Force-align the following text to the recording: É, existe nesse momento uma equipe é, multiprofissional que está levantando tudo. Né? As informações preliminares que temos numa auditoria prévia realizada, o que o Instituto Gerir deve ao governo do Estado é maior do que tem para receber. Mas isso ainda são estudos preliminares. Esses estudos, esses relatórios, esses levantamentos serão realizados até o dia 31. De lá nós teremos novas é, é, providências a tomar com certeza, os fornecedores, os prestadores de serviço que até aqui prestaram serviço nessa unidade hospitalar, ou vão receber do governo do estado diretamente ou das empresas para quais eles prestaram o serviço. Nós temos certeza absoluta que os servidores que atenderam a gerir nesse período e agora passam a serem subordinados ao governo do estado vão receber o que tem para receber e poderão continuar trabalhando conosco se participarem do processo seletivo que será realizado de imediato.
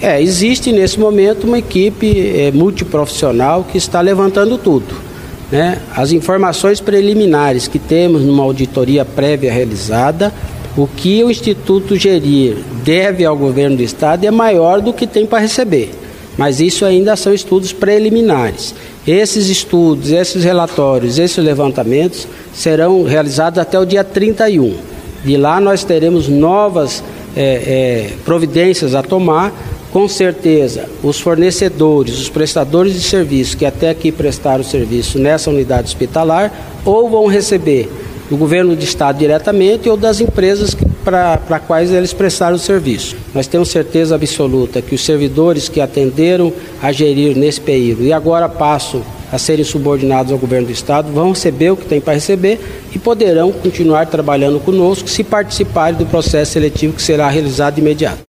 É, 0.00 0.22
existe 0.22 0.70
nesse 0.72 0.98
momento 0.98 1.44
uma 1.44 1.58
equipe 1.58 2.32
é, 2.36 2.52
multiprofissional 2.52 3.64
que 3.64 3.76
está 3.76 4.00
levantando 4.00 4.56
tudo. 4.56 4.94
Né? 5.50 5.80
As 5.96 6.12
informações 6.12 6.80
preliminares 6.80 7.66
que 7.66 7.78
temos 7.78 8.22
numa 8.22 8.44
auditoria 8.44 9.04
prévia 9.04 9.52
realizada, 9.52 10.32
o 10.76 10.86
que 10.86 11.24
o 11.24 11.30
Instituto 11.30 11.96
Gerir 11.96 12.58
deve 12.84 13.24
ao 13.24 13.36
governo 13.36 13.76
do 13.76 13.82
Estado 13.82 14.24
é 14.24 14.30
maior 14.30 14.80
do 14.80 14.92
que 14.92 15.06
tem 15.06 15.26
para 15.26 15.40
receber. 15.40 15.90
Mas 16.36 16.60
isso 16.60 16.84
ainda 16.84 17.16
são 17.16 17.34
estudos 17.34 17.72
preliminares. 17.72 18.72
Esses 19.04 19.48
estudos, 19.48 20.12
esses 20.12 20.44
relatórios, 20.44 21.18
esses 21.18 21.44
levantamentos 21.44 22.28
serão 22.54 23.02
realizados 23.02 23.58
até 23.58 23.76
o 23.76 23.84
dia 23.84 24.04
31. 24.04 24.76
De 25.24 25.36
lá 25.36 25.60
nós 25.60 25.82
teremos 25.82 26.28
novas 26.28 27.02
é, 27.36 27.42
é, 27.42 28.10
providências 28.24 28.94
a 28.94 29.02
tomar 29.02 29.52
com 29.92 30.06
certeza, 30.06 30.86
os 31.02 31.18
fornecedores, 31.18 32.18
os 32.18 32.28
prestadores 32.28 32.92
de 32.92 33.00
serviço 33.00 33.56
que 33.56 33.64
até 33.64 33.90
aqui 33.90 34.12
prestaram 34.12 34.62
serviço 34.62 35.18
nessa 35.18 35.50
unidade 35.50 35.88
hospitalar, 35.88 36.52
ou 36.84 37.08
vão 37.08 37.26
receber 37.26 37.88
do 38.28 38.36
governo 38.36 38.76
do 38.76 38.84
estado 38.84 39.18
diretamente 39.18 39.88
ou 39.88 39.96
das 39.96 40.20
empresas 40.20 40.76
para 41.04 41.58
quais 41.66 41.90
eles 41.90 42.12
prestaram 42.12 42.56
o 42.56 42.58
serviço. 42.58 43.16
Nós 43.34 43.46
temos 43.46 43.70
certeza 43.70 44.14
absoluta 44.14 44.82
que 44.82 44.94
os 44.94 45.02
servidores 45.02 45.68
que 45.68 45.80
atenderam 45.80 46.52
a 46.82 46.92
gerir 46.92 47.36
nesse 47.36 47.60
período 47.60 48.02
e 48.02 48.12
agora 48.12 48.48
passam 48.48 49.02
a 49.32 49.38
serem 49.38 49.64
subordinados 49.64 50.32
ao 50.32 50.38
governo 50.38 50.66
do 50.66 50.72
estado 50.72 51.10
vão 51.12 51.30
receber 51.30 51.70
o 51.70 51.76
que 51.76 51.86
tem 51.86 52.00
para 52.00 52.14
receber 52.14 52.60
e 52.94 52.98
poderão 52.98 53.52
continuar 53.52 54.06
trabalhando 54.06 54.60
conosco 54.60 55.08
se 55.08 55.24
participarem 55.24 55.98
do 55.98 56.06
processo 56.06 56.52
seletivo 56.52 56.94
que 56.94 57.02
será 57.02 57.28
realizado 57.28 57.76
de 57.76 57.80
imediato. 57.80 58.18